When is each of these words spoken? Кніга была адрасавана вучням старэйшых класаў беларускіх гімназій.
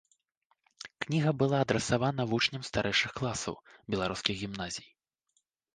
Кніга 1.05 1.33
была 1.43 1.57
адрасавана 1.67 2.27
вучням 2.33 2.67
старэйшых 2.71 3.11
класаў 3.21 3.63
беларускіх 3.97 4.35
гімназій. 4.45 4.89